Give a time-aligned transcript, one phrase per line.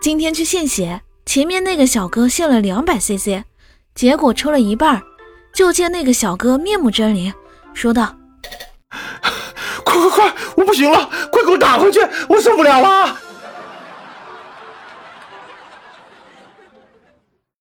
[0.00, 3.44] 今天去献血，前面那个小哥献了两百 CC，
[3.94, 5.02] 结果抽了一半，
[5.52, 7.32] 就见那个小哥面目狰狞，
[7.74, 8.16] 说道
[9.84, 13.18] ：“快快快，我不行了，快给我打回去，我受不了了。”